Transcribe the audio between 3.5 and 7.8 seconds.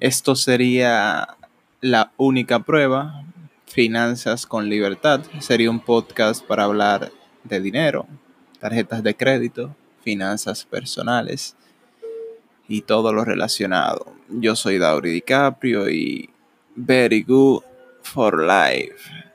Finanzas con libertad. Sería un podcast para hablar de